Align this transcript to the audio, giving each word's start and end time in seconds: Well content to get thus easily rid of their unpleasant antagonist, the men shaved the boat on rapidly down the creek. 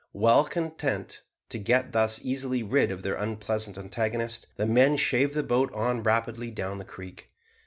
Well 0.13 0.45
content 0.45 1.21
to 1.49 1.59
get 1.59 1.91
thus 1.91 2.25
easily 2.25 2.63
rid 2.63 2.89
of 2.89 3.03
their 3.03 3.13
unpleasant 3.13 3.77
antagonist, 3.77 4.47
the 4.55 4.65
men 4.65 4.95
shaved 4.97 5.35
the 5.35 5.43
boat 5.43 5.71
on 5.75 6.01
rapidly 6.01 6.49
down 6.49 6.79
the 6.79 6.83
creek. 6.85 7.27